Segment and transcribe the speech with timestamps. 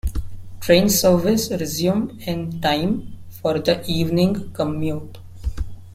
[0.61, 5.19] Train service resumed in time for the evening commute.